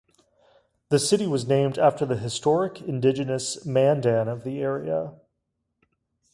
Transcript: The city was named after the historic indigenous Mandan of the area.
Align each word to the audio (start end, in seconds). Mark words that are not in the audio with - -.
The 0.89 0.97
city 0.97 1.27
was 1.27 1.45
named 1.47 1.77
after 1.77 2.07
the 2.07 2.17
historic 2.17 2.81
indigenous 2.81 3.67
Mandan 3.67 4.27
of 4.27 4.43
the 4.43 4.59
area. 4.59 5.13